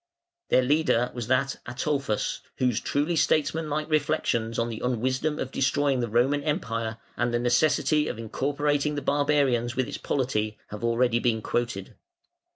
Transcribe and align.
Their 0.49 0.63
leader 0.63 1.11
was 1.13 1.27
that 1.27 1.57
Ataulfus 1.67 2.39
whose 2.57 2.79
truly 2.79 3.15
statesmanlike 3.15 3.87
reflections 3.87 4.57
on 4.57 4.69
the 4.69 4.81
unwisdom 4.83 5.37
of 5.37 5.51
destroying 5.51 5.99
the 5.99 6.09
Roman 6.09 6.41
Empire 6.41 6.97
and 7.15 7.31
the 7.31 7.37
necessity 7.37 8.07
of 8.07 8.17
incorporating 8.17 8.95
the 8.95 9.03
barbarians 9.03 9.75
with 9.75 9.87
its 9.87 9.99
polity 9.99 10.57
have 10.69 10.79
been 10.79 10.89
already 10.89 11.41
quoted. 11.41 11.93